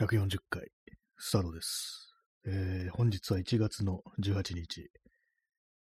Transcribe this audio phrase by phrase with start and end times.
[0.00, 0.68] 140回、
[1.18, 2.14] スタートです。
[2.46, 4.88] えー、本日は1月の18日、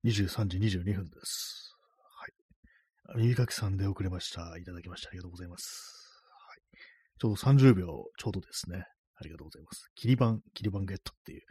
[0.07, 1.77] 23時22分です。
[2.17, 3.19] はい。
[3.19, 4.57] 耳かきさんで遅れました。
[4.57, 5.11] いただきました。
[5.11, 6.23] ありがとうございます。
[6.49, 6.79] はい。
[7.21, 7.87] ちょうど30秒
[8.17, 8.83] ちょうどですね。
[9.21, 9.91] ありがとうございます。
[9.95, 11.43] キリバン、キリバンゲットっていう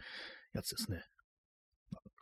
[0.56, 1.04] やつですね。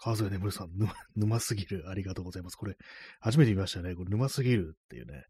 [0.02, 0.70] 川添眠さん、
[1.16, 1.86] 沼すぎる。
[1.88, 2.58] ありがとうございます。
[2.58, 2.76] これ、
[3.22, 3.96] 初めて見ましたね。
[3.96, 5.24] これ、沼すぎるっていうね。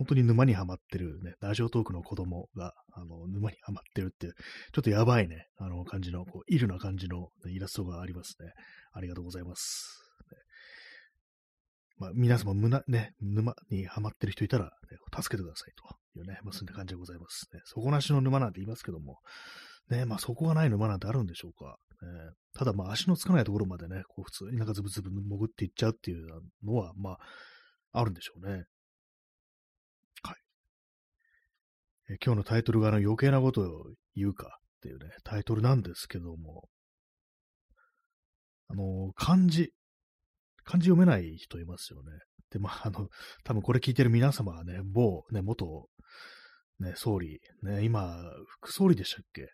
[0.00, 4.32] 本当に沼にはまってるね、ラジオトークの子供が、あの、沼にはまってるっていう、
[4.72, 8.50] ちょっとやばいね、あの、感じの、こう、イルな感じの、イラストがありますね。
[8.94, 10.00] ありがとうございます。
[10.30, 10.38] ね
[11.98, 14.70] まあ、皆様、むな、ね、沼にはまってる人いたら、ね、
[15.14, 15.72] 助けてください
[16.14, 17.44] というね、まあ、そんな感じでございます。
[17.52, 19.18] ね、底なしの沼なんて言いますけども、
[19.90, 21.76] ね、まあ、底がない沼なんてあるんでしょうか。
[22.00, 22.08] ね、
[22.54, 26.26] ただ、まあ、足のつかないところまでね、こう、普通になんかズブズブ潜っていっちゃうっていう
[26.64, 27.18] のは、まあ、
[27.92, 28.64] あるんでしょうね。
[32.10, 33.84] え今日のタイトルがあの余計なことを
[34.16, 36.68] 言うかっていうね、タイトルなんですけども、
[38.68, 39.72] あの、漢字、
[40.64, 42.10] 漢字読めない人いますよね。
[42.50, 43.08] で、まあ、あの、
[43.44, 45.88] 多分これ聞いてる皆様はね、某、ね、元、
[46.80, 48.16] ね、総理、ね、今、
[48.48, 49.42] 副総理でしたっけ？
[49.42, 49.48] ね、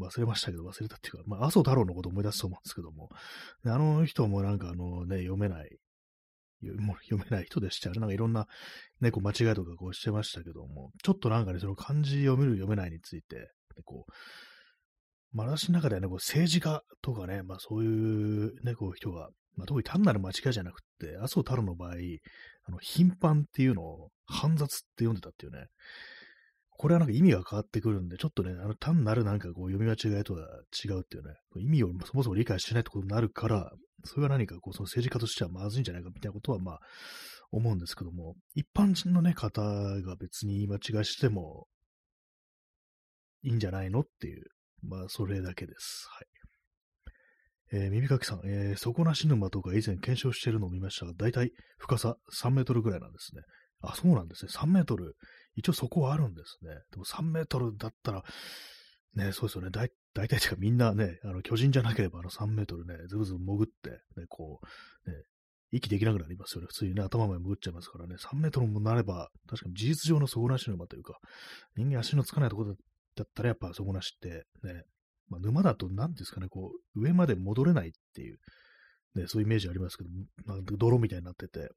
[0.00, 3.08] 忘れましたけど、忘れたっていうか、まあ、麻生太郎のこと思い出すと思うんですけども、
[3.64, 5.78] あの人もなんかあのね、読めない、
[6.80, 8.00] もう読めない人でしたね。
[8.00, 8.46] なんかいろんな、
[9.00, 13.36] ね、こう間違いとかこうしてましたけども、ちょっとなんかね、その漢字読める読めないについて、
[13.76, 14.12] でこう、
[15.36, 21.94] まあ私の中ではね、こう政治家とかね、まあそういうね、こう人が、まあ特に単なる間違いじゃなくて、麻生太郎の場合、
[22.64, 25.66] あの、頻繁っていうのを煩雑って読んでたっていうね、
[26.78, 30.40] これはなんか意味が変わってくるんで、ちょっとね、あの単なるなんかこう読み間違いとは
[30.84, 33.72] 違うっていうね、意味をそもそも理解してないってことになるから、
[34.04, 36.80] それは何かこうその政治家としてはまずいんじゃないかみたいなことはまあ
[37.50, 41.66] 思うんですけども、一般人のね、方が別に言い間違いしても
[43.42, 44.44] いいんじゃないのっていう、
[44.82, 46.06] まあそれだけです。
[46.10, 46.26] はい。
[47.72, 53.42] えー耳かきさん、えー底なし沼とか以前検証しているのを見ましたが、だいたい深さ3メートルぐらいなんですね。
[53.82, 54.50] あ、そうなんですね。
[54.52, 55.16] 3メートル。
[55.56, 56.70] 一応そこはあるんですね。
[56.92, 58.22] でも3メートルだったら、
[59.14, 59.70] ね、そうですよね。
[59.70, 64.60] だ大体てかみんなね、あの巨人じゃなければあの3メートルね、ずぶずぶ潜って、ね、こ
[65.06, 65.16] う、ね、
[65.72, 66.68] 息できなくなりますよね。
[66.68, 68.16] 普通にね、頭まで潜っちゃいますからね。
[68.16, 71.18] 3メートルもなれば、確かに事実上の底なし沼というか、
[71.76, 72.74] 人間足のつかないところ
[73.14, 74.84] だったらやっぱ底なしって、ね、
[75.28, 78.38] まあ、沼だと何ですかね、こう、上まで戻れないっていう、
[79.14, 80.10] ね、そういうイメージありますけど、
[80.46, 81.68] なんか泥みたいになってて、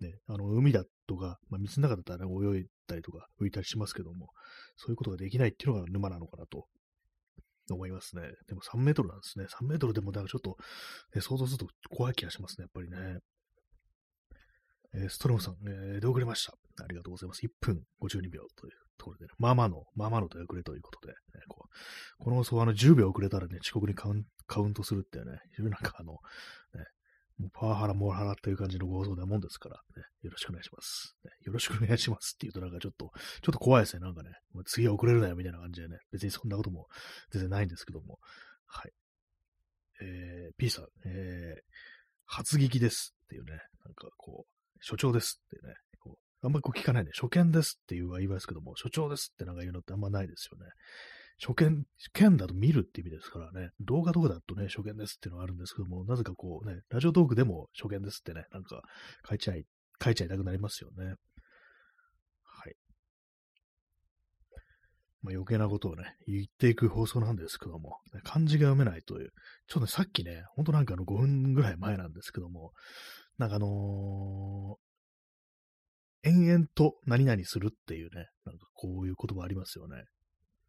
[0.00, 4.28] ね、あの、海だとか、まあ、水の中だったら、ね、泳いだりとか浮いたりしますけども、
[4.76, 6.66] そういうことができないっていうのが沼なのかなと
[7.70, 8.22] 思いますね。
[8.48, 9.46] でも3メートルなんですね。
[9.46, 10.56] 3メートルでも、だかちょっと、
[11.14, 13.20] ね、想像すると怖い気がしますね、やっぱりね。
[14.94, 16.54] えーストロムさん、えー、出遅れました。
[16.82, 17.44] ありがとうございます。
[17.44, 21.14] 1分52秒というところで、ね、まあまあの、まあまあの出遅れということで、ね、
[21.48, 24.14] こうこの放送あの10秒遅れたらね、遅刻にカウ
[24.68, 26.18] ントするってね、非常になんかあの、ね、
[27.52, 31.30] パワハラ、モラハラっていう感じのご放送なもんですから、ね、よろしくお願いします、ね。
[31.44, 33.12] よろしくお願いしますって言うとなんかちょっと、
[33.42, 34.00] ちょっと怖いですね。
[34.00, 36.88] なんかね、もう次は遅れるなよみたいな感じでね、別にそんなことも
[37.30, 38.18] 全然ないんですけども。
[38.66, 38.92] はい。
[40.00, 41.62] えー、P さん、えー、
[42.24, 43.52] 初聞きですっていうね、
[43.84, 47.10] なんかこう、所長ですってね、こうあんまりこう聞かないね。
[47.14, 50.70] 初見ですっていうは言いますけども、所長ですってなんか言うのってあんまないですよね。
[51.40, 51.84] 初見、
[52.14, 58.82] 見だと見るって意味ですからね、動画とかだとね、初見ですっていうのはあるんですけども、なぜかこうね、ラジオトークでも初見ですってね、なんか
[59.28, 59.64] 書いちゃい、
[60.02, 61.14] 書いちゃいたくなりますよね。
[62.42, 62.74] はい。
[65.22, 69.30] まあ、余計なことをね、言っていく放送なんですけども、漢字が読めないという、
[69.68, 72.72] ちょっとね、さっきね、ほんとなんかあの5分ぐらい前なんですけども、
[73.38, 74.88] なんかあのー
[76.24, 80.02] 延々と何々するっていうね、なんかこういう言葉ありますよね。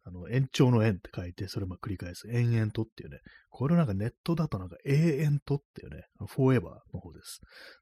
[0.04, 2.28] あの、延長の延って書いて、それをまあ繰り返す。
[2.30, 3.18] 延々とっていうね。
[3.50, 7.40] これなんかネットだとなんか永遠とっていうね、フォーエバーの方です。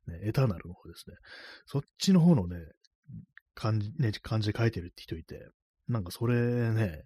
[0.08, 1.16] ね、エターナルの方ですね。
[1.66, 2.56] そっちの方のね、
[3.54, 5.48] 漢字、ね、漢字書いてるって人いて、
[5.88, 7.04] なんかそれね、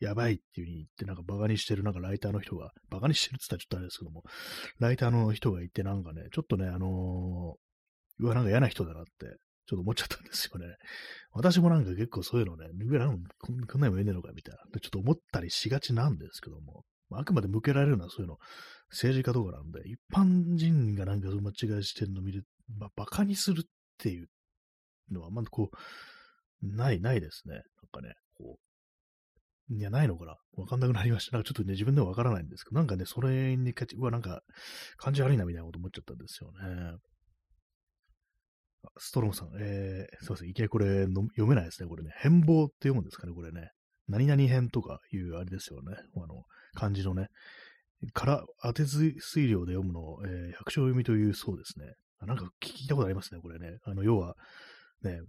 [0.00, 4.24] やばいっていう風に言って、なんかバカにしてるなんかライターの人が、バカにしてるって言ったらちょっとあれですけども、
[4.78, 7.66] ライターの人がいて、なんかね、ちょっとね、あのー
[8.18, 9.36] うわ、なんか嫌な人だなって、
[9.66, 10.76] ちょっと思っちゃったんですよね。
[11.32, 18.38] 私もなんか結構そういうのね、うわなんかこんなのも言えねえのかみたいな、でちょっと思ったりしがちなんですけども、あくまで向けられるのはそういうの、
[18.90, 22.44] 政治家とかなんで、一般人がなんかそう間違いしてるのを見る、
[22.78, 23.64] まあ、バカにするっ
[23.98, 24.28] ていう
[25.10, 25.76] のは、まだこう、
[26.62, 27.54] ない、ないですね。
[27.54, 27.62] なん
[27.92, 31.36] かね、こう、いや、ないのかなわかんなくなりました。
[31.36, 34.42] なんかちょっとね、自分ではわからないんですけど、なんかね、それにかち、うわ、なんか、
[34.96, 36.96] 感じ悪いなみたいなこと思っちゃったんですよね。
[38.98, 42.10] ストロムさん、えー、すいません、いきなりこれの読めないですね、これね。
[42.20, 43.70] 変貌って読むんですかね、これね。
[44.08, 45.96] 何々編とかいうあれですよね。
[46.16, 46.44] あの、
[46.74, 47.28] 漢字のね、
[48.12, 51.86] から当てず推量で読むのを、えー、百姓読みというそうですね。
[52.26, 53.78] なんか聞いたことありますね、これね。
[53.84, 54.34] あの、要は、
[55.02, 55.20] ね、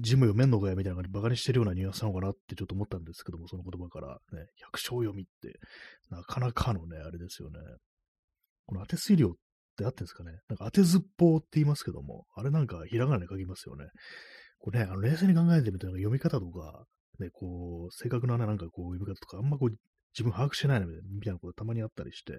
[0.00, 5.58] 字も読めんのかやみたいな感じでバカにしてるようなニュアンスなのかなってちょっと思ったんですけども、その言葉からね、百姓読みって、
[6.10, 7.58] なかなかのね、あれですよね。
[8.66, 9.32] この当て推量っ
[9.74, 10.32] てあってんですかね。
[10.48, 13.86] なんか当てずっぽうって言いますけども、あれなんかひらがなで書きますよね。
[14.58, 16.84] これね、あの冷静に考えてみたら読み方とか、
[17.18, 19.70] ね、こう、正確ななんかこう読み方とか、あんまこう
[20.14, 22.32] 自分把握してないのみたいなことたまにあったりして、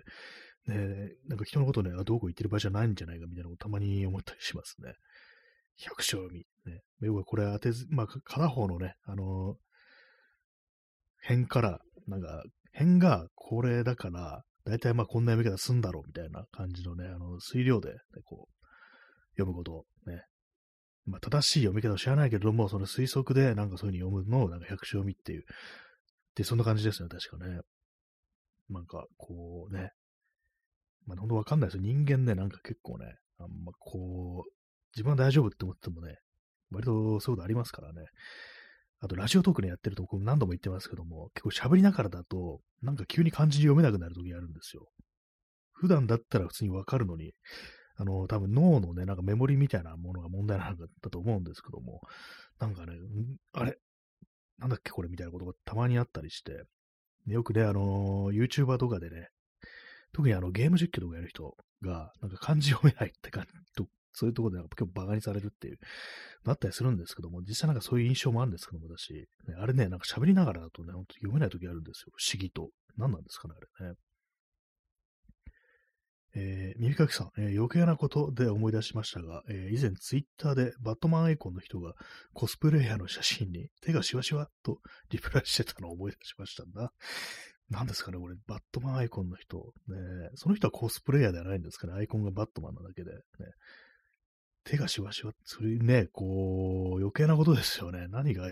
[0.68, 4.94] ね、なんか人のことね、あどうこう言ってる場合じゃないんじゃないかみたいなことたまに思ったりしますね。
[5.78, 6.46] 百姓読み。
[6.72, 6.81] ね。
[7.02, 12.44] 要はこれ当てず、まあ、片方のね、あのー、辺から、なんか、
[12.74, 18.66] 辺がこれだから、だいたいまあこんな読み方すんだろうみたいな感じのね、あの、水量で、ね、こう、
[19.38, 20.24] 読むことをね、
[21.06, 25.46] まあ正しい読み方を知らないけれども、その推測でなんかそういう風に読むのをなんか百姓読みっていう、
[26.36, 27.60] で、そんな感じですよね、確かね。
[28.70, 29.92] なんか、こうね、
[31.06, 31.84] まあ、ほんとわかんないですよ。
[31.84, 34.52] 人間ね、なんか結構ね、あんまこう、
[34.96, 36.18] 自分は大丈夫って思ってもね、
[36.72, 38.06] 割とそういうことありますからね。
[39.06, 44.88] あと、ラジオトークでやってると、何度も言ってますけども、結構喋りながらだと、なんか急に漢字読めなくなる時あるんですよ。
[45.74, 47.34] 普段だったら普通にわかるのに、
[47.98, 52.02] あの、多分脳のね、なんかメモリみたいなものが問題なのだと思うんですけども、
[52.60, 52.94] なんかね、
[53.54, 53.78] あれ
[54.57, 56.63] なんだっけこれみたいなことがたまにあったりして、
[57.28, 59.30] よくね、あの、YouTuber とかでね、
[60.13, 63.86] 特にあのゲーム実況とかやる人が、なんか漢字読めないって感じと、
[64.16, 65.78] そういうところで結構バカにされるっていう、
[66.46, 69.26] なったりするんですけども、実際なんかそういう印象もあるんですけども、私、ね、
[69.60, 72.14] あれね、なんか喋りながらだとね、ほんと読めない時あるんですよ。
[72.16, 72.70] 不思議と。
[72.98, 73.96] 何なんですかね、あれね。
[76.38, 81.94] えー、耳かきさん、えー、余計なことで思い出しましたが、えー、以前ツイッターでバットマンアイコンの人が
[82.34, 84.80] コスプレイヤーの写真に手がシワシワと
[85.10, 86.92] リプライしてたのを思い出しましたんだ。
[87.70, 89.58] 何ですかね、これ、バットマンアイコンの人。
[89.88, 89.96] ね、
[90.36, 93.12] その人はコスプレイヤーではないんですかね、アイコンがバットマンなだけで。
[93.12, 93.20] ね、
[94.66, 98.08] 手がシワシワ、それね、こう、余計なことですよね。
[98.10, 98.50] 何が、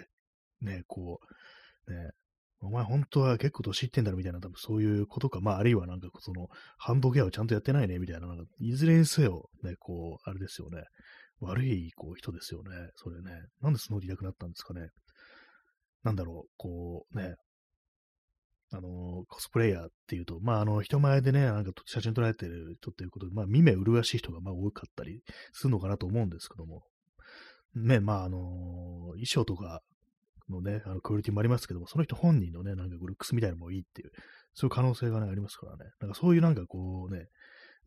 [0.61, 1.19] ね、こ
[1.87, 2.11] う、ね、
[2.61, 10.83] お前本当は結構年いってんだろみたいな、多分そういうことか、まああるいはなんかその、ハンドケアをちゃんとやってないねみたいな、なんかいずれにせよ、ね、こう、あれですよね。
[11.41, 12.69] 悪いこう人ですよね。
[12.95, 13.31] それね。
[13.61, 14.87] なんでスノーディなくなったんですかね。
[16.03, 17.35] なんだろう、こうね、
[18.75, 25.21] あの、コスプレイヤーっていうと、まあ、あの、人前でね、なんか写真撮られてる人っていうことで、まあ、見目麗しい人がまあ多かったり
[25.51, 26.83] するのかなと思うんですけども、
[27.75, 28.39] ね、まあ、あの、
[29.11, 29.81] 衣装とか
[30.49, 34.11] のね、あのクオリティもありますけども、その人本人のね、なんかルックスみたいなのもいいっていう、
[34.53, 35.91] そういう可能性がね、ありますからね。
[35.99, 37.27] なんかそういうなんかこうね、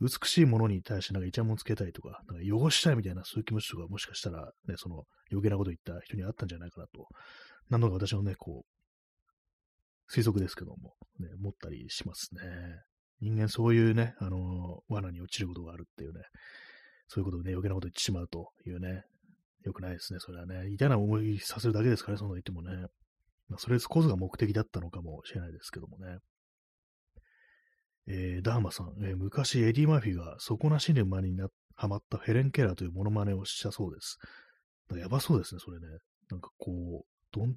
[0.00, 7.08] 美しいものに対してなんかイチャモンつけたいとか、なんか汚したいみたいなそういう気持ちとかもしかしたらね、その余計なこと言った人にあったんじゃないかなと、
[7.70, 8.75] なのが私のね、こう、
[10.12, 12.40] 推測ですけども、ね、思ったりしますね。
[13.20, 16.20] 人間そういうね、あの、罠に落ちることがあるっていうね、
[17.08, 19.04] そういうことでね、余計なこと言ってしまうというね、
[19.64, 20.70] 良くないですね、それはね。
[20.70, 22.86] 嫌な思いさせるだけですからね、そんな言ってもね。
[23.48, 26.18] まあ、それこそが目的だったのかもしれないですけどもね。
[28.08, 34.18] えー、ダーマさん、えー、昔エディ・マーフィが底なし沼になハマったヘレン・ケラーというモノマネをしたそうです。
[34.96, 35.86] やばそうですね、それね。
[36.30, 37.56] なんかこう、どん、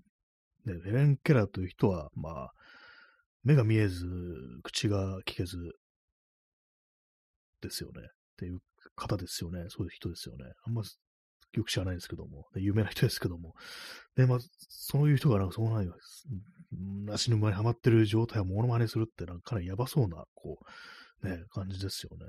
[0.66, 2.52] ね、ヘレン・ケラーという人は、まあ、
[3.44, 4.06] 目が見えず、
[4.64, 5.58] 口が聞けず、
[7.62, 8.02] ですよね。
[8.02, 8.06] っ
[8.38, 8.60] ていう
[8.96, 9.66] 方ですよね。
[9.70, 10.46] そういう人ですよね。
[10.66, 10.84] あんま
[11.54, 13.54] よく知らないですけども、有名な人ですけども、
[14.16, 14.40] で、まあ、
[14.70, 15.94] そういう人がなんかそうないよ、
[17.12, 20.60] 足の馬にはまってる状態をモノマネするってなんかかなりやばそうな、こ
[21.24, 22.26] う、ね、感じですよね。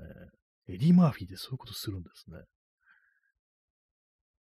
[0.73, 2.37] エディ・マーフィーでそういうことするんですね。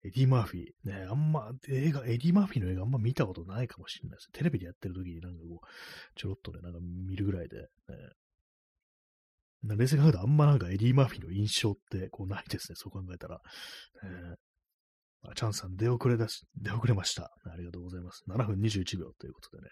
[0.04, 0.90] エディ・マーフィー。
[0.90, 4.30] ね、あんま、映画、エディ・マーフィーの映画あんま見たことないかもしれないです。
[4.32, 5.68] テレビでやってる時になんかこう、
[6.16, 7.68] ちょろっとね、なんか見るぐらいで、ね、
[9.64, 13.42] 冷静に考えたらあんまなんかエディ・マーフィーの印象ってこうないですね、そう考えたら。
[14.04, 14.36] ね、
[15.24, 17.32] あチャンさん、出遅れだし、 出遅れました。
[17.46, 18.24] ありがとうございます。
[18.28, 19.70] 7分21秒ということでね。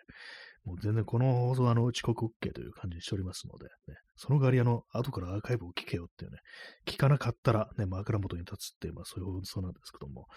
[0.66, 6.40] もう全然この放送はあの遅刻 OK という感じにしておりますので、ね、その代わりあの、後からアーカイブを聞けよっていうね、
[6.86, 10.28] 聞かなかったらね、枕元に立つっていう、まあそういう放送なんですけども、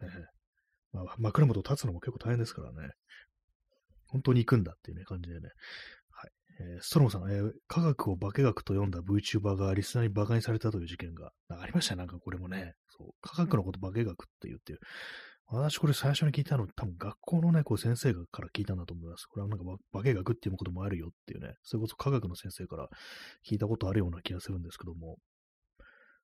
[0.00, 0.08] ね、
[0.92, 2.92] まあ、枕元立つのも結構大変ですからね、
[4.06, 5.50] 本当に行くんだっていうね、感じでね、
[6.60, 11.94] えー、ストロムさん、えー、科学を化学と読んだ VTuber がリスナーに馬鹿にされたという事件がありました？
[11.94, 11.98] ね。
[11.98, 14.80] なんかこれもね、そう、科学のこと化学って言ってる。
[15.50, 19.26] 私これ最初に聞いたの、多分学校のね、こう先生から聞いたんだと思います。
[19.26, 22.88] これはなんか化学っていうこともあるよっていうね、それこそ科学の先生から
[23.48, 25.16] 聞いたことあるような気がするんですけども、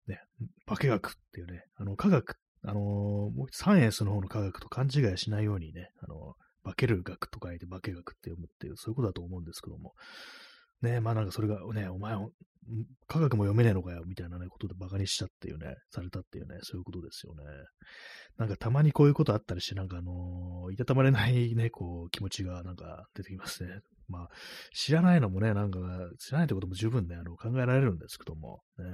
[0.06, 0.20] ね、
[0.66, 9.92] 化学っていうね、あの科学、あのー、サイエンスの方の科学と勘違いしないようにね、あのー化ける学と書いて化け学って読むっていう、そういうことだと思うんですけども、
[10.82, 12.16] ね、まあなんかそれがね、お前、
[13.06, 17.42] 科学も読めねえのかよ、みたいなね、ことで馬鹿にしたっていうね、されたっていうね、そういうことですよね。
[18.38, 23.80] なんかたまにこういうことあったりして、なんかあの、いたたまれないね、こう、気持ちがなんか出てきますね。
[24.08, 24.28] まあ、
[24.74, 25.78] 知らないのもね、なんか、
[26.18, 28.84] 知らないってことも十分ね、あの、考えられるんですけども、ね、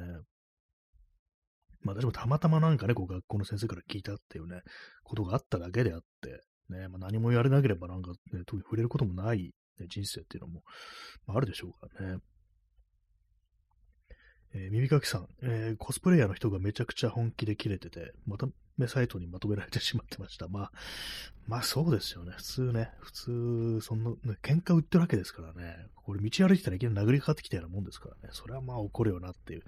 [1.83, 4.61] まあ私もたまたまなんかね、こう学校の先生から聞いたっていうね、
[5.03, 10.63] ことがあっただけであって、ね、まあ何もやれなければなんかね、特に触れることもない、ね、人生っていうのも、
[11.27, 12.19] まあ、あるでしょうからね。
[14.53, 18.49] えー、耳かきさん、えー、コスプレイヤーの人がめちゃくちゃ本気でキレてて、また
[18.89, 20.49] サイトにまとめられてしまってました。
[20.49, 20.73] まあ、
[21.47, 22.33] まあそうですよね。
[22.37, 25.87] 普通ね、普通、そんな、ね、喧嘩売ってるわけですからね。
[25.95, 28.29] これ道歩いてたらいきなり殴りかかってきたようなもんですからね。
[28.33, 29.63] それはまあ怒るよなっていう、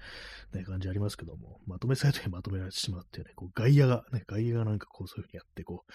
[0.52, 5.92] ね、感じありますけども、まとめサイトにまとめられてしまってね、こう外野が、ね、外野がなんかこうそういうふうにやって、こう、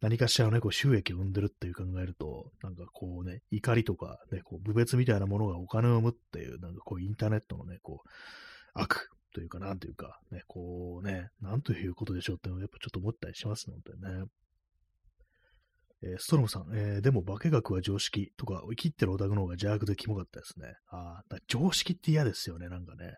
[0.00, 8.08] 何かしらのね、こう収益を生んでるっていう考えると、なんかこうね、怒りとか、ね、こう、部別みたいなものがお金を生むっていう、なんかこうインターネットのね、こう、
[8.74, 14.24] 悪というか、なんというか、ね、こうね、なんということでしょうってやっぱちょっと思ったりしますのでね。
[16.02, 20.74] えー、ストロムさん、えー、でも化学は常識とか、生きってるオタクの方が邪悪でキモかったですね。
[20.88, 23.16] ああ、常識って嫌ですよね、なんかね。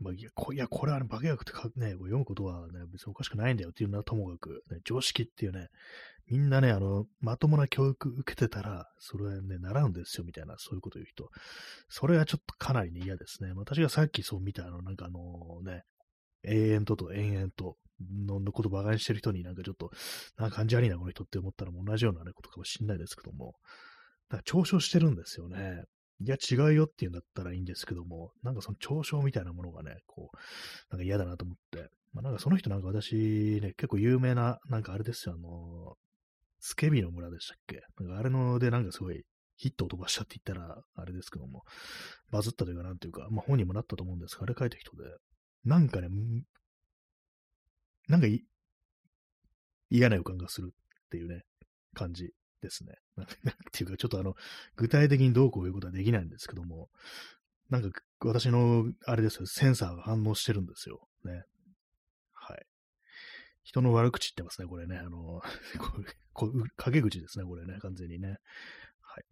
[0.00, 5.68] まあ、いや、こいやこれは、ね、化学ってか、ね、読むことはね、別におかしくないんだよっていうのはともかく、ね、常識っていうね、
[6.26, 11.28] みんなね、あの、まともな教育受けてたら、それはね、習うんですよ、みたいな、そういうこと言う人。
[11.88, 13.52] それはちょっとかなりね、嫌ですね。
[13.54, 15.82] 私がさっきそう見た、あの、なんかあのね、
[16.44, 17.76] 永遠とと延々と
[18.26, 19.90] ののこと馬鹿にしてる人になんかちょっと、
[20.38, 23.54] なんか感じ悪いな、この人って思ったら同じような、ことかもしんないですけども、
[24.28, 25.82] だから嘲笑してるんですよね。
[26.22, 30.36] いや、違うよっていうんだったらいいんですけども、なんかその嘲笑みたいなものがね、こう、
[30.90, 33.14] なんか嫌だなと思って、まあ、なんかその人なんか私
[33.62, 35.96] ね、結構有名な、なんかあれですよ、あの、
[36.58, 37.80] スケビの村でしたっけ？
[37.98, 39.22] なんかあれのでなんかすごい
[39.56, 41.62] ヒットを飛ばしたって言ったらあれですけども、
[42.30, 45.04] バズったというかなんというか、まあ本にもなったと思うんですが、あれ書いた人で、
[45.64, 46.08] なんかね、
[48.08, 48.26] なんか
[49.88, 51.44] 嫌な予感がするっていうね、
[51.94, 52.30] 感じ。
[52.60, 52.94] ですね。
[53.16, 54.34] なんていうか、ちょっとあの、
[54.76, 56.90] 具体的にどうこういうことはできないんですけども、
[57.68, 61.08] なんか私の、あれですよ、センサーが反応してるんですよ。
[61.24, 61.44] ね。
[62.32, 62.66] はい
[63.62, 64.96] 人の悪口言ってますね、これね。
[64.98, 65.42] あの、
[66.32, 68.38] こ陰口ですね、これね、完全にね。
[69.00, 69.24] はい。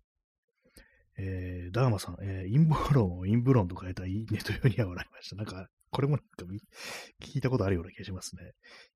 [1.17, 5.37] えー、ダーマさん、えー、陰謀論を陰謀論と変えたいいねというふうには笑いました。
[5.37, 6.55] なんか、これもなんか
[7.21, 8.53] 聞いたことあるような気がしますね。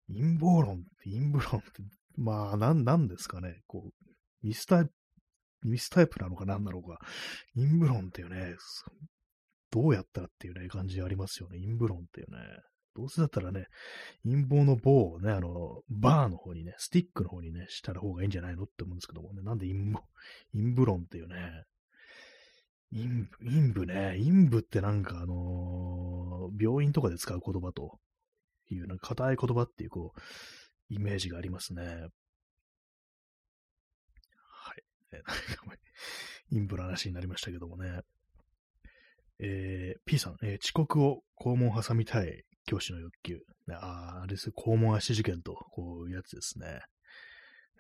[0.09, 1.83] 陰謀論って陰謀論って、
[2.17, 3.63] まあ、なん、なんですかね。
[3.67, 4.12] こう、
[4.43, 4.91] ミスタイプ、
[5.65, 6.99] ミスタイプなのか何なのか。
[7.55, 8.57] 陰謀論っていうね、
[9.71, 11.59] どうやったらっていうね、感じありますよね。
[11.59, 12.39] 陰謀論っていうね。
[12.95, 13.67] どうせだったらね、
[14.23, 20.05] 陰謀の棒をね、あの、バーの方にね、スティックの方にね、したら方がいいんじゃないのって思うんですけどもね、なんで陰謀、
[20.53, 21.65] 陰謀論っていうね、
[22.93, 27.99] 陰陰部ね、陰部ってなんかあのー、病院とかで使う言葉と
[28.71, 30.21] いう、なんか硬い言葉っていう、こう、
[30.91, 32.09] イメージがありますね。
[35.19, 35.79] はい。
[36.51, 38.01] 陰部の話になりましたけどもね。
[39.39, 43.41] えー、P さん、えー、遅刻を肛門挟みたい教師の欲求。
[43.71, 44.51] ああ、あれです。
[44.51, 46.81] 肛門足事件と、こういうやつですね。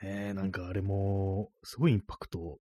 [0.02, 2.58] ねなんかあれも、すごいインパクト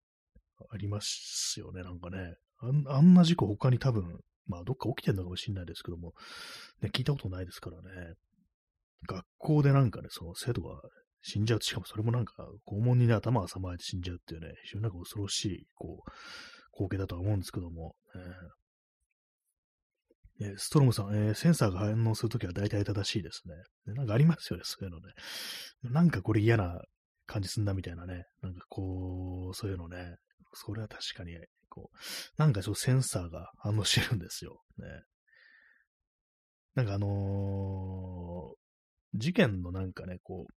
[0.70, 2.34] ありますよね、なんかね。
[2.58, 6.12] ああんな事故他に多分、まあどっか起きてるのかもしれないですけども、
[6.82, 8.14] ね、聞いたことないですからね。
[9.08, 10.82] 学校でなんかね、その生徒が
[11.22, 11.62] 死んじゃう。
[11.62, 12.32] しかもそれもなんか、
[12.66, 16.10] 肛門にね、頭が挟まれて死んじゃうっていうね、非常になんか恐ろしい、こう、
[16.72, 18.22] 光景だとは思うんですけども、ね、
[20.42, 23.42] えストロムさん、えー、センサーが反応するときは大体正しいです
[23.86, 23.94] ね。
[23.94, 25.12] なんかありますよね、そういうのね。
[25.82, 26.80] なんかこれ嫌な
[27.26, 28.24] 感じすんだみたいなね。
[28.40, 30.16] なんかこう、そういうのね。
[30.54, 31.36] それは確かに、
[31.68, 31.96] こう、
[32.38, 34.62] なんかちょっとセンサーが反応してるんですよ。
[34.78, 34.86] ね。
[36.74, 40.52] なんかあのー、事件のなんかね、こう、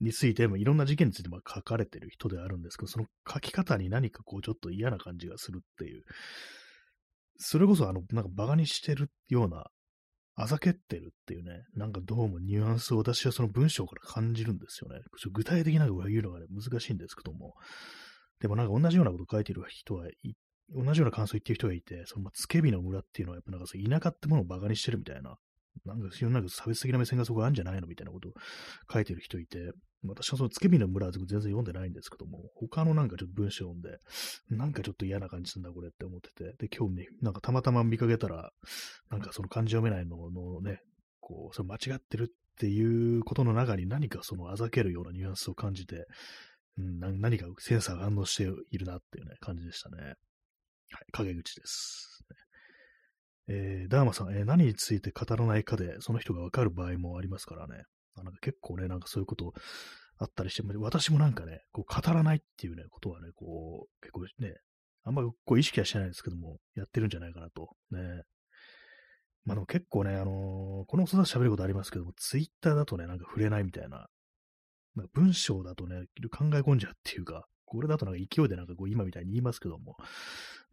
[0.00, 6.02] についてもいろんな事件についても書かれてる人であるんですけど、その書き方に何かこうちょっと嫌な感じがするっていう、
[7.36, 9.66] それこそあの、なんか馬鹿にしてるような、
[10.34, 15.00] あざけってるっていうね、なんかどうもニュアンスを私はその文章から感じるんですよね。
[15.32, 17.54] 具体的なことを言うのがね、難しいんですけども。
[18.40, 20.06] でもなんか同じようなこと書いてる人は
[20.70, 25.36] 同じような感想を言ってる人がいて、そのつけ火の村っていうのはやっぱなんかそう田舎ってものを馬鹿にしてるみたいな、
[25.84, 28.32] なんか非常になんか差別的な目線がそこあるんじゃないのみたいなことを
[28.92, 29.72] 書いてる人いて、
[30.04, 33.98] 私はそのつけ火の村は全然読んでないんですけども、他のなんかちょっと文章読んで、
[34.50, 38.52] なんかちょっと嫌な感じするんだこれって思ってて、で、今日ね、なんかたまたま見かけたら、
[39.10, 40.80] なんかその漢字読めないののね、
[41.20, 46.06] こう、それ間違ってるっていうことの中に何かそのあざけるようなニュアンスを感じて、
[46.76, 50.02] うん、何かセンサーが反応しているなっていうね、感じでしたね。
[50.02, 50.14] はい、
[51.12, 52.24] 陰口です。
[53.48, 57.84] えー、ダーマさん、えー、何について語らないかで、その人がわかる場合もありますからね。
[58.20, 59.52] あなんか結構ね、なんかそういうこと
[60.18, 64.56] あったりして、私もなんかね、こう語らないっていうね、ことはね、こう、結構ね、
[65.04, 67.70] あんまりこう意識はしてないんですけども、やってるんじゃないかなと。
[67.90, 68.22] ね。
[69.44, 74.08] まあでも結構ね、あのー、この人と喋ることありますけども、ツイッターだとね、なんか触れないみたいな。
[74.94, 79.96] なんか文章だとね、考え込んじゃうっていうか、これだとなんか勢いでなんかこう今みたいに言いますけども、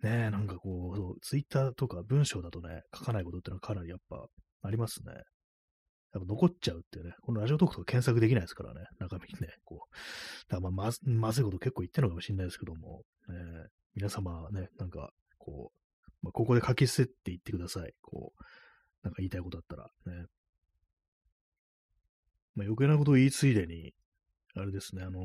[0.02, 4.26] ねなんかこう、ツイッターとか文章だとね、書かないことってのはかなりやっぱ
[4.64, 5.14] ありますね。
[6.16, 10.50] やっぱ残っちゃうってね、このラジオトークとか検索できないですからね、中身ね、こう。
[10.50, 13.36] だからまあまずいこと結構言ってるのかもしれないですけども、ね、
[13.96, 17.94] 皆様ね、なんか、こう、まあ、ここで書き捨てって言ってください。
[18.02, 18.44] こう、
[19.04, 20.26] なんか言いたいことあったらね。
[22.56, 23.94] まあ、余計なことを言いついでに、
[24.56, 25.20] あれですね、あの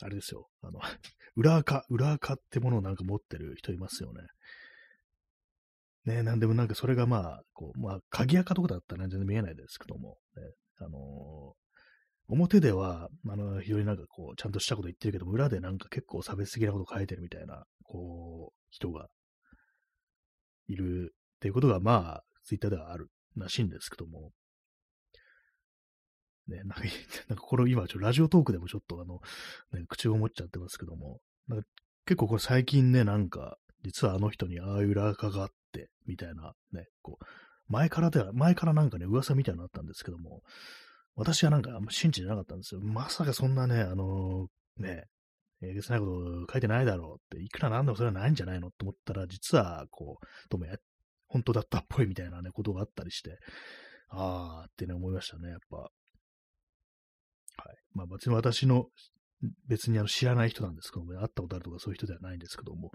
[0.00, 0.80] ー、あれですよ、あの、
[1.34, 4.22] 裏垢、裏垢ってものをなんか持ってる人いますよね。
[6.04, 10.42] ね、なんでもなんかそれがまあ、こう、まあ、鍵垢とかだったら全然見えないですけども、ね、
[10.80, 19.08] あのー、表では、あの、非常になんかこう、ちゃんとしたこと言ってるけども、裏でなんか結構差別的なこと書いてるみたいな、こう、人が
[20.66, 24.32] いるっていうことが、まあ、ツイッターではあるらしいんですけども、
[26.48, 26.82] ね、なんか、
[27.28, 29.20] なんかこれ今、ちょラジオトークでもちょっとあの、
[29.72, 31.68] ね、口を持っちゃってますけども、なんか
[32.06, 35.54] 結構これ最近ね、なんか、実はあの人にああいう裏垢があって、
[36.06, 37.24] みたいな、ね、こう、
[37.68, 40.42] 前からでは、前からなんかね、噂みたいなのあったんですけども、
[41.14, 42.80] 私はなんかあんま信じてなかったんですよ。
[42.80, 45.04] まさかそんなね、あのー、ね、
[45.62, 50.76] えげつないこと書いてないだろうって、いくらなんでもそれはないんじゃないのと思ったら、実は、こう、どうもや、
[51.28, 53.38] 本当だったっぽいみたいなね、ことがあったりして、
[54.08, 55.76] あーってね、思いましたね、やっぱ。
[55.76, 55.90] はい。
[57.94, 58.86] まあ別に私の、
[59.66, 62.92] 別にあの知らない人なんですけども、会ったことあるとかそういう人ではないんですけども、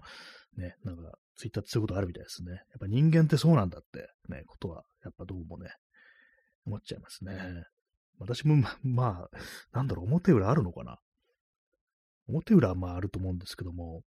[0.56, 2.52] ね、なんか、ツイッターってそういうことあるみたいですね。
[2.52, 5.70] やっぱ人間ってそうなんだって、ね、ことは、やっぱどうもね、
[6.66, 7.64] 思っちゃいますね。
[8.18, 9.38] 私もま、 まあ、
[9.72, 10.98] なんだろう、表裏あるのかな
[12.26, 14.02] 表裏はまああると思うんですけども、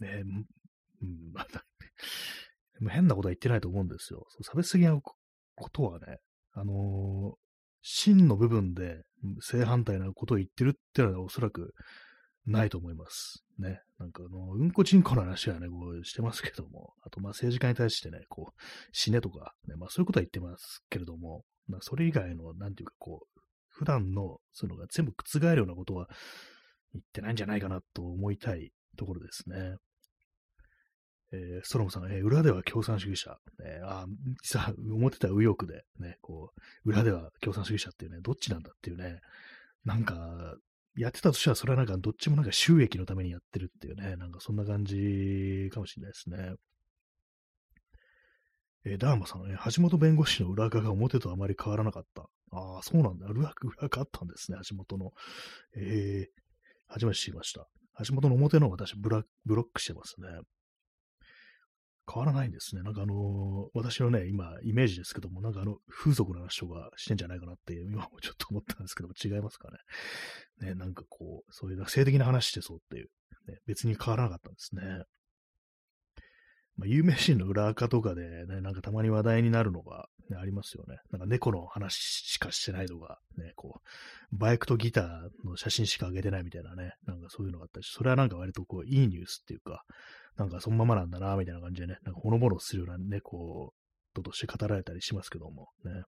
[0.00, 0.24] ね
[1.02, 1.64] うん、まだ、
[2.90, 4.26] 変なことは言ってないと思うんですよ。
[4.42, 6.18] 差別的なことはね、
[6.52, 7.36] あのー、
[7.82, 9.04] 真の部分で
[9.40, 11.74] 正反対なことを言ってるってのはおそらく
[12.46, 13.44] ないと思います。
[13.58, 13.80] ね。
[13.98, 26.08] なんかあの、うんこちんこの話はね、こうしてますけども、あとまあ政治家に対してね、こう、死ねとか、ね、まあそういうことは言ってますけれども、まあそれ以外の、なんていうかこう、普段の、そういうのが全部覆るようなことは
[26.92, 29.76] 言ってないんじゃないかなと思いたいところですね。
[31.34, 33.36] えー、ストロムさん、えー、裏では共産主義者。
[33.64, 34.06] えー、あ、
[34.42, 39.20] 実は思ってた右翼で、ね、こう、裏では共産主義者っていうね、どっちなんだっていうね、
[39.84, 40.56] なんか、
[40.96, 46.54] やってたとしたら、それはなんか、どっちもなんか収益のためにやってるっていうね、なんかそんな感じかもしれないですね。
[48.86, 52.28] えー、ダーマさん、えー、橋本弁護士の裏側が表とあまり変わらなかった。
[52.52, 53.26] ああ、そうなんだ。
[53.26, 55.12] 裏裏があったんですね、橋本の。
[55.76, 56.42] えー、
[56.86, 57.66] 初めて知りました。
[58.06, 60.28] 橋本の表の私ブラ、ブロックしてますね。
[62.12, 62.82] 変わらないんですね。
[62.82, 69.68] なんかあのー、私のね、今、イメージですけども、なんかあの、風俗の話とかしてんじゃないかなって、今もちょっと思ったんですけども、違いますか
[70.60, 70.68] ね。
[70.68, 73.08] ね、なんかこう、そういう性的な話してそうっていう、
[73.48, 74.82] ね、別に変わらなかったんですね。
[76.76, 80.98] まあ、有名人の裏垢とかでね、なんかたまに話題になるのが、ね、ありますよね。
[81.10, 83.80] なんか猫の話しかしてないとか、ね、こ
[84.32, 89.84] う、バイクとギターの写真しか上げてないみたいなね、なんかそういうのがあったり、それはなんか割とこう、いいニュースっていうか、
[90.36, 96.02] なんかそのままなんだな、みたいな感じでね、なんかほのぼのするようなね、こう、ととして語られたりしますけども、ね。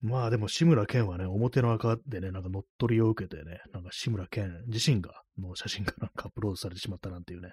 [0.00, 7.52] まあでも志村けんはね、表の赤でね、なんか乗っ取りを受けてね、なんか志村けん自身が、の写真がなんかアップロードされてしまったなんていうね、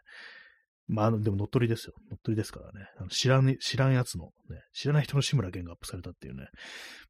[0.88, 1.94] まあ、でも乗っ取りですよ。
[2.10, 2.88] 乗っ取りですからね。
[2.98, 6.48] あの知らん、知らんやつの、ね、知らない人の志村けんがアップされたっていうね。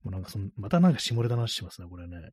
[0.04, 2.30] もうなんかその、またなんか下ネタ話しますね、これね。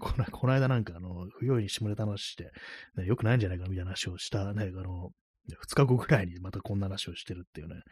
[0.00, 2.50] この間なんかあの、不用意に下ネタ話して、
[2.96, 5.10] ね、よくないんじゃないかみたいな話をしたね、あの、
[5.54, 7.82] 二日後ぐらいにまたこんな話をしてるっていうね。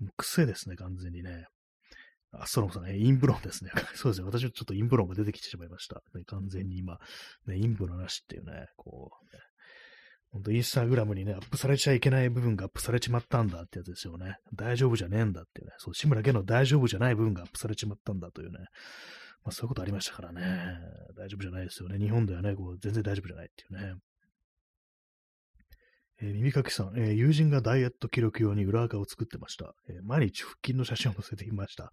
[0.00, 1.46] う癖ですね、完全にね。
[2.32, 3.70] あ、ストロムさん、ね、インブロンですね。
[3.94, 4.26] そうですね。
[4.26, 6.02] 私はちょっとインブロンが出てきてしまいました。
[6.14, 6.98] ね、完全に今、
[7.46, 9.42] ね、インブの話っていうね、こう、ね、
[10.32, 14.36] ほんとインスタグラムにね、アップされちゃいけない部分がアップされちまったんだってやつですよね。
[14.54, 15.72] 大丈夫じゃねえんだっていうね。
[15.78, 18.58] そう、志村けの大丈夫じゃない部分がアップされちまったんだというね。
[19.44, 20.42] まあそういうことありましたからね。
[21.16, 21.98] 大丈夫じゃないですよね。
[21.98, 23.94] 日本ではね、こう全然大丈夫じゃないっていうね。
[26.20, 29.74] えー、耳かきさん、えー、友人がダイエット記録用に裏垢を作ってました。
[29.88, 31.90] えー、毎日腹筋の写真を載せていました。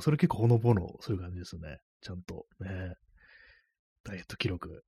[0.00, 1.78] それ結構ほのぼのする感じですね。
[2.00, 2.46] ちゃんと。
[2.60, 2.94] ね。
[4.04, 4.82] ダイエット記録。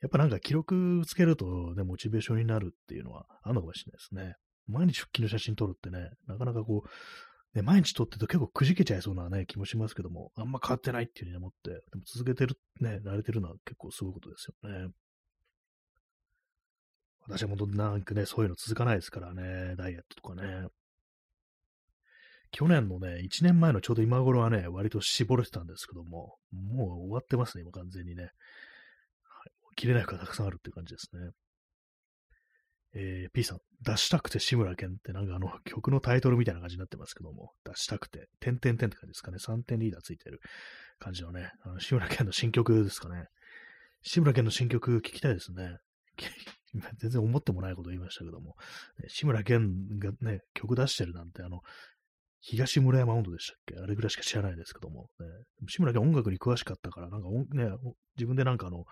[0.00, 4.34] やっぱなんか記録つけるとね、モチベーションになるっていうのはあるのかもしれないですね。
[4.68, 14.92] 毎日腹筋の写真撮るってね、なかなかこう、ね、毎日撮ってると結構くじけちゃいそうなね、気もしますけども、あんま変わってないっていうふうに思って、でも続けてる、ね、慣れてるのは結構すごいことですよね。
[17.28, 20.68] 私は本当なんかね、そういうの続かないですからね、ダイエットとかね。
[22.50, 28.22] 去年のね、1年前のちょうど今頃はね、割と絞れてたんですけども、もう終わってますね、今完全にね。
[28.22, 28.32] はい、
[29.76, 31.30] 切れない服がたくさんあるっていう感じですね。
[32.94, 39.36] えー、P さん、出したくて志村けんってなんかあの 曲のタイトルみたいな感じになってますけども、出したくて、点々点って感じですかね。
[39.36, 40.40] 3点リーダーついてる
[40.98, 43.26] 感じのね、あの志村けんの新曲ですかね。
[44.02, 45.78] 志村けんの新曲聴きたいですね。
[46.98, 48.56] 全然思ってもないこと言いましたけども、
[49.08, 51.60] 志村けんがね、曲出してるなんて、あの、
[52.40, 53.76] 東村山温度でしたっけ？
[53.82, 55.26] あれぐらいしか知らないですけども、ね、
[55.66, 57.70] 志村けん音楽に詳しかったから、なんかね、
[58.16, 58.84] 自分でなんかあの、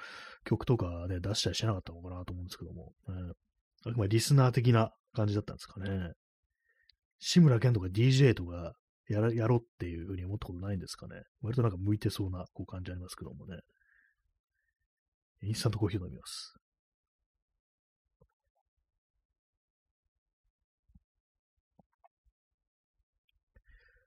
[0.44, 3.32] 曲とかね、出したりしなかったのかなと思うんですけども、ね、
[3.84, 6.12] あくまでリスナー的な感じだったんですかね。
[7.18, 8.74] 志村けんとか DJ とか
[9.08, 11.22] やらやろうっていうふうに思ったことないんですかね。
[11.40, 13.58] 割となんか向いてそうなこう感じありますけどもね。
[15.42, 16.54] インスタントコーヒー飲みます。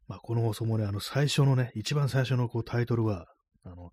[0.09, 3.27] まあ、この放送もね、あの、最初のね、一番最初のこうタイトルは、
[3.63, 3.91] あの、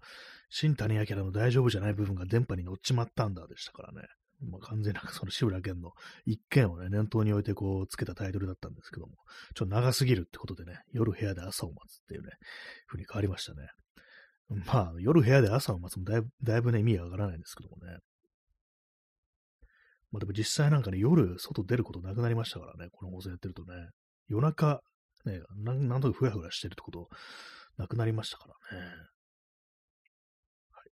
[0.49, 4.09] 新谷明の大丈夫じゃない部分が電波に乗っちまったんだでしたからね。
[4.41, 5.93] まあ、完全なその志村けんの
[6.25, 9.13] 一件をね、念頭に置いてこう、つけたタイトルだったんですけども、
[9.55, 12.31] ちょっと長すぎるってことでね、夜部屋で朝を待つっていうね、
[12.87, 13.69] 風に変わりましたね。
[14.65, 17.99] まあ、夜部屋で朝を待つもだいぶ、だいぶね、意味がわからないんですけどもね。
[20.13, 23.75] まあでも実際なんかね、夜外出ることなくなりましたからね、この放送やってるとね。
[24.29, 24.81] 夜中
[25.27, 27.09] ね、なんとなんとかふやふやしてるってこと
[27.77, 28.87] なくなりましたからね。
[30.71, 30.91] はい。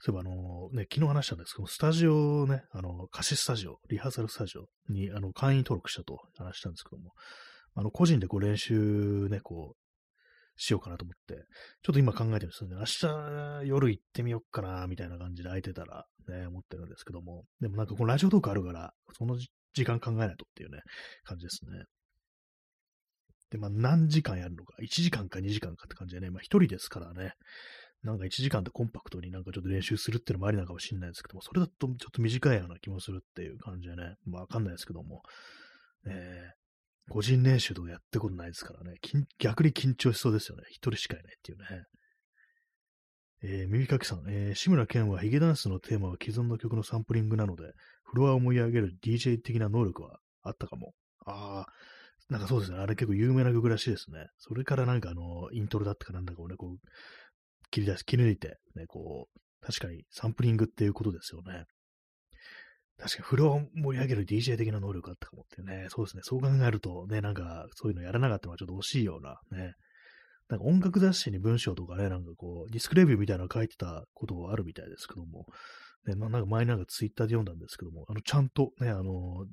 [0.00, 7.12] そういえばあのね、昨日話したんですけど、スタジオね、あの、貸しスタジオ、リハーサルスタジオにあの会員登録したと話したんですけども、
[7.74, 9.84] あの、個人でこう練習ね、こう、
[10.56, 11.44] しようかなと思って、
[11.82, 12.76] ちょっと今考えてるんですよね。
[12.76, 19.36] 明日夜行ってみようかな、みたいな感じで空いてたら、ね、思ってるんですけども、でもなんかこのラジオトークあるから、その
[19.72, 20.80] 時間考えないとっていうね、
[21.24, 21.84] 感じですね。
[23.54, 27.34] で、まあ、何時間やるのか、1時間か2時間かって感じでね、まあ、一人ですからね、
[28.02, 35.22] なんか1時間でコンパクトになんかちょっと練習するっていうのもありなのかもしれないですけども、それだとちょっと短いような気もするっていう感じでね、まあわかんないですけども、
[36.04, 38.96] えー、個人練習とかやってことないですからね、
[39.38, 40.64] 逆に緊張しそうですよね。
[40.70, 41.84] 一人しかいないっていうね。
[43.44, 47.62] えー、耳かきさん、えー、志村けんはヒゲダンスのテーマは既存の曲のサンプリングなので、
[48.02, 50.94] フロアを盛り上げる DJ 的な能力はあったかも。
[51.26, 51.72] ああ、
[52.30, 52.78] なんかそうですね。
[52.78, 54.26] あれ結構有名な曲らしいですね。
[54.38, 56.88] それからなんかあの、イントロだったかなんだかをね、こう、
[57.70, 61.64] 切り出し、切り抜いて、ね、こう、確かにサンプリングっていうことですよね。
[62.98, 65.88] 確かにフロアを盛り上げる DJ 的な能力あったかもってね。
[65.90, 66.22] そうですね。
[66.22, 69.72] そう考えるとね、なんかそういうのやらなかったのはちょっと惜しいようなね。
[70.48, 75.46] なんか音楽雑誌に文章とかね、なんかこう、ディスクレビューみたいなの書いてたことあるみたいですけども、
[76.06, 79.46] ね、なんか前なんかツイッターで読んだんですけども、あの、ちゃんとね、あの、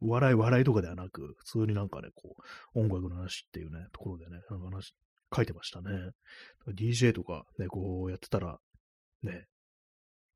[0.00, 2.36] 笑い、笑いとかではなく、普通になんかね、こ
[2.74, 4.94] う、音楽の話っていうね、ところでね、なんか話、
[5.34, 6.10] 書いてましたね。
[6.68, 8.58] DJ とかね、こうやってたら、
[9.22, 9.46] ね、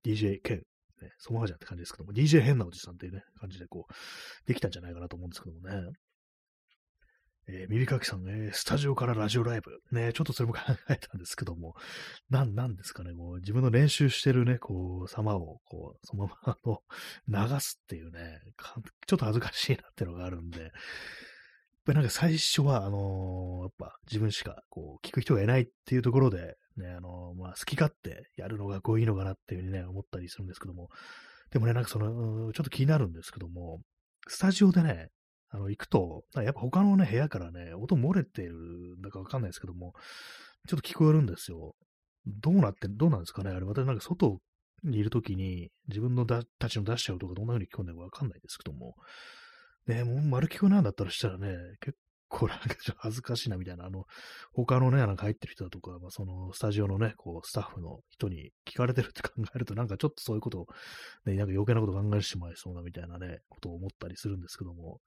[0.05, 0.59] DJ 兼、
[1.03, 5.93] ね、そのままじゃんって感じですけども、DJ 変なおじさんっていうね、感じでこう、できたんじゃないかなと思うんですけどもね。
[7.47, 9.81] えー、耳かきさん、えー、スタジオからラジオライブ。
[9.93, 11.75] ね、ちょっとそれも考えたんですけども、
[12.31, 16.83] なん、なんですかね、こう、自分の練習してるね、こう、様を、こう、そのまま、の、
[17.29, 18.41] 流すっていうね、
[19.07, 20.71] ちょっと恥ずかしいなってのがあるんで、やっ
[21.85, 30.89] ぱりなんか最初は、あのー、やっぱ自分しか、こう、聞く人がいないっていうところで、ね、あのー、まあ、好き勝手やるのがこういいのかなっていうふうにね、思ったりするんですけども、
[31.51, 33.81] でもね、なんかその、ちょっと気になるんですけども、
[34.27, 35.11] スタジオでね、
[35.55, 38.55] あの、行くと、やっぱ他のね、部屋からね、音漏れてる
[38.99, 39.93] んだかわかんないですけども、
[40.69, 41.77] ちょっと聞こえるんですよ。
[42.27, 44.41] どうなって、どうなんですかねあれ、私なんか外
[44.83, 48.97] にいるときに、自分のだたちの出しちゃう音がどんな風に聞こえるのかわかんないですけども、
[49.87, 51.97] ね、もう丸聞こえないんだったらしたらね、結
[52.29, 54.05] 構なんかちょっと恥ずかしいなみたいな、あの、
[54.53, 60.67] 他のね、なんか入ってる人だとか、まあ、そのスタジオのね、こう、スタッフの人に聞かれてるって考えると、なんかちょっとそういうことを、
[61.27, 65.01] ね、なんか余計なこと考えてしまいそうなみたいなね、ことを思ったりするんですけども、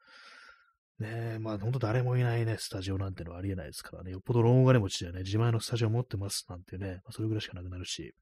[0.99, 4.11] ねえ、まあ本当誰もいないね、スタジオなんてのはありえないですからね。
[4.11, 8.15] よっぽどローン金持ちでね、自前のスタジオ持ってますなんてね、まあ、それぐらいしかなくなるし、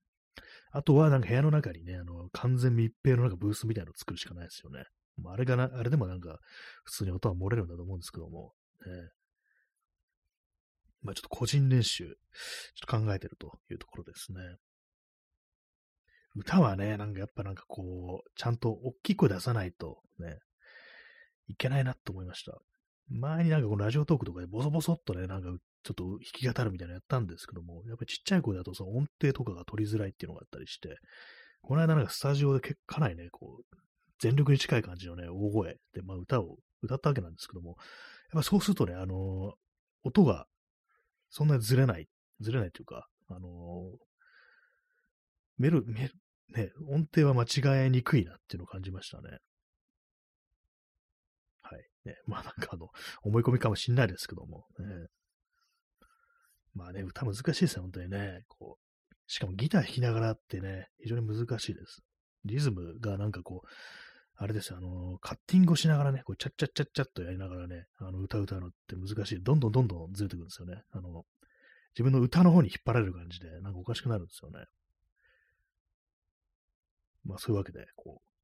[0.72, 4.84] あとはなんか部屋の中にね、あの、完全密閉のなんかブースみたいなのを作るしかないですよね。
[5.18, 6.40] まあ、あれがな、あれでもなんか、
[6.84, 8.54] 普通に音は漏れるんだと思うんですけども、
[8.86, 9.10] ね、
[11.02, 12.16] まあちょっと個人練習、ちょっ
[12.88, 14.40] と考えてるというところですね。
[16.36, 20.40] 歌はね、なんかやっぱなんかこう、ちゃんと大きい声出さないとね、
[21.48, 22.58] いけないなと思いました。
[23.10, 25.50] 前になんかこのラジオトークとかでボソボソっとね、なんか
[25.84, 30.98] ちょっと弾き語るみたいなのやったんですけども、やっぱりちっちゃい声だとその音程とかが取りづらいっていうのがあったりして、
[31.62, 33.78] この間なんかスタジオでかなりね、こう、
[34.20, 37.78] 全力に近い感じのね、大声で、まあ歌を歌ったわけなんですけども、
[38.34, 39.52] やっぱそうするとね、あのー、
[40.04, 40.48] 音が
[41.30, 42.08] そんなにずれない、
[42.40, 43.98] ずれないというか、あのー、
[45.58, 46.12] メル、メル、
[46.56, 49.40] ね、音程は間違えにくいなっていうのを感じましたね。
[52.06, 52.90] ね、 まあなんかあの、
[53.24, 55.08] 思い込みかもしんないですけども、ね、
[56.74, 58.44] まあね、歌難しいですよ、本当にね。
[58.48, 62.04] こう、しかもギター弾きながらってね、非常に難しいです。
[62.44, 63.68] リズムがなんかこう、
[64.38, 69.42] あれですよ、あの、カッティングをしながらね、こう、チャッチャッチャッチャッとやりながらね、あの、歌歌うのって難しい。
[69.42, 70.84] どんどんどんどんずれてくるんですよね。
[70.92, 71.26] あの、
[71.94, 74.66] 自分の歌の方に引っ張られる感じで、なんかおかしくなるんですよね。
[77.24, 78.35] まあ、そういうわけで、こう、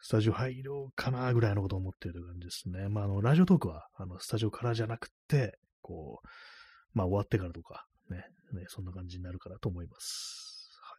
[0.00, 2.88] スタジオ入ろうかなぐらいのことを思ってるという感じですね。
[2.88, 6.28] まあ、あの、ラジオトークは、あの、スタジオからじゃなくて、こう、
[6.94, 10.70] まあ、終わってからとか、ね、ね、そんな感じになるかなと思います。
[10.82, 10.96] は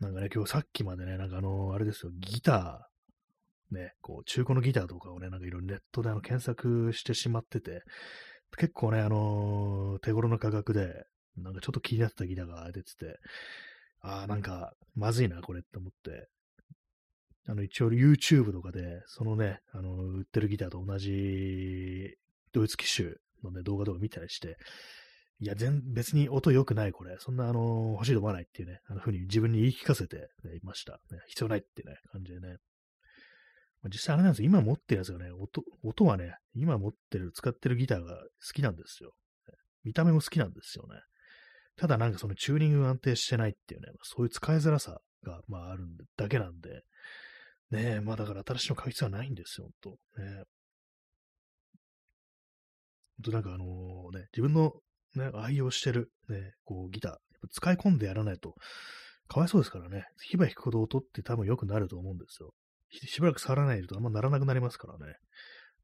[0.00, 0.04] い。
[0.04, 7.82] なんかね、今日さっきまでね、なんかあの、あれですよ、ギター、ね、こう、中古のギターとかをね、なんかいろいろネットであの検索してしまってて、
[8.56, 11.04] 結構ね、あの、手頃の価格で、
[11.36, 13.18] なんかちょっと気になってたギターが出てて、
[14.00, 16.28] ああ、なんか、まずいな、これって思って、
[17.46, 22.16] あの、一応 YouTube とかで、そのね、あの、売ってるギターと同じ、
[22.52, 24.56] ドイツ機種のね、動画とか見たりして、
[25.40, 27.16] いや、全、別に音良くない、これ。
[27.20, 31.20] そんな、あの、欲しいと思わないっていうね、あのふうに自分に言い聞かせて、ね、いました、ね。
[31.28, 32.56] 必要ないっていうね、感じでね。
[33.82, 34.46] まあ、実際あれなんですよ。
[34.46, 39.12] 今持ってるやつがね、音、音はね、今持ってる、使ってるギターが好きなんですよ。
[39.84, 40.96] 見た目も好きなんですよね。
[41.78, 45.84] ただなんかそのチューニングが安定してないっていうね、まあ、そういう使いづらさが、まあある
[46.16, 46.82] だけなんで、
[47.70, 49.98] ねえ、まあだから新しいの買う必要はないんですよ、ほんと。
[50.20, 50.44] ね
[53.22, 53.64] となんかあの
[54.12, 54.72] ね、自分の
[55.16, 58.54] ね、愛用してるね、こうギター、使い込んでやらないと、
[59.28, 62.52] かわいそうですからね、弾けば弾くほど音って多分良くなると思うんですよ。
[62.90, 65.14] しばらく触らないとあんまならなくなりますからね。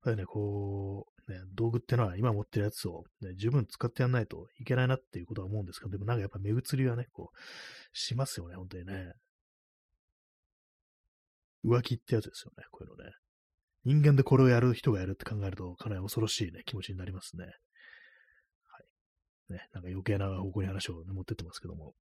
[0.04, 7.38] やっぱりね、こう、ね、道具ってのは今持ってるやつを、ね、十分使ってやんないといけないなっていうことは思うんですけど、でもなんかやっぱ目移りはね、こう、
[7.92, 9.12] しますよね、本当にね。
[11.64, 13.12] 浮気ってやつですよね、こういうのね。
[13.84, 17.44] 人間でこれをやる人がやるって考えると、かなり恐ろしいね、気持ちになりますね。
[17.46, 17.50] は
[19.50, 19.52] い。
[19.54, 21.94] ね、なんか余計な方向に話を、ね、持ってってますけども、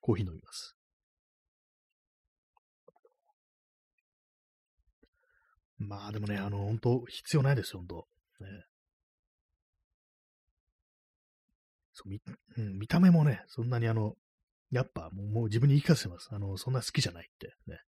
[0.00, 0.75] コーヒー飲みます。
[5.78, 8.64] まあでもね、あの、本当必要ないですよ、本当ね。
[11.92, 12.20] そう見、
[12.58, 14.14] うん、見た目もね、そんなにあの、
[14.70, 16.28] やっぱもうもう自分に言い聞かせてます。
[16.32, 17.78] あの、そんな好きじゃないってね。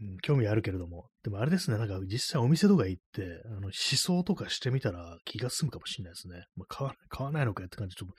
[0.00, 1.06] うん、興味あるけれども。
[1.22, 6.46] でもあれですね、なんか実際お店とか行って、あの、思想とかしてみたら気が済むかもしれないですね。
[6.56, 8.14] まあ、買わ買わないのかって感じ、ちょっと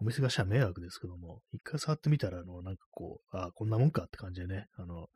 [0.00, 5.08] お店がしたら迷惑ですけども、一回触ってみたら、あの、なんかこう、ああ、こんなもんかって感じでね、あの、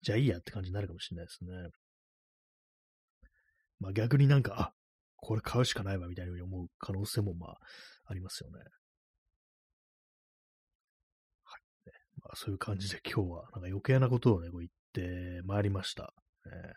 [0.00, 1.50] じゃあいいやって感じになるかもしれないですね。
[3.82, 4.72] まあ逆になんか、あ、
[5.16, 7.58] これ買うしかないわみたいに思う可能性もまあ
[8.06, 8.58] ありますよね。
[11.44, 11.88] はい。
[11.88, 11.92] ね
[12.22, 16.14] まあ、そういう感じで今日はなんか余計なことをね、こう言ってまいりました。
[16.46, 16.74] ね、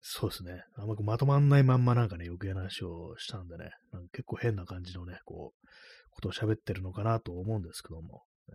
[0.00, 0.64] そうですね。
[0.76, 5.66] あんままとまんないまんまなんかね、余計な話をしたんでね、なんか結構変な感じのね、こう、
[6.10, 8.54] ことを喋ってるのかなと思うんですけども、ね、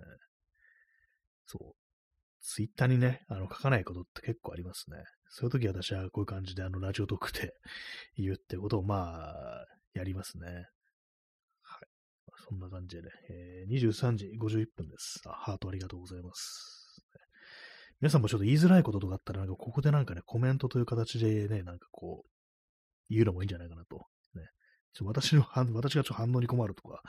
[1.46, 1.76] そう。
[2.42, 4.98] ツイッターにね、あの、書かないことって結構ありますね。
[5.30, 7.54] そういう時私はこういう感じで、あの、ラジオトークで
[8.18, 10.68] 言うってことを、まあ、やりますね。
[11.62, 11.88] はい。
[12.48, 15.22] そんな感じでね、えー、23時51分です。
[15.26, 17.04] あ、ハートありがとうございます。
[18.02, 22.30] 皆さんもちょっと言いづらいこととかあったら、なんかここでなんかね、コメントという形でね、なんかこう、
[23.10, 24.08] 言うのもいいんじゃないかなと。
[24.36, 24.50] ね、
[24.94, 27.02] ちょ私の、私がちょっと反応に困るとか、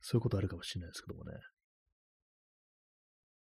[0.00, 1.32] そういうことあるかもしれないですけどもね。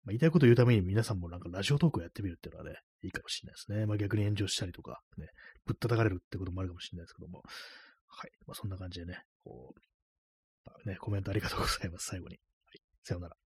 [0.04, 3.86] まあ、言いたいことを言うために皆さんもなんかラジオトークをやってみるっていうのはね、いいかもしれないですね。
[3.86, 5.28] まあ、逆に炎上したりとか、ね、
[5.66, 7.42] ぶったたかれるってこともあるかもしれないですけども。
[8.08, 8.30] はい。
[8.46, 9.74] まあ、そんな感じでね、こ
[10.84, 12.06] う、ね、コメントありがとうございます。
[12.06, 12.36] 最後に。
[12.36, 12.80] はい。
[13.02, 13.36] さよなら。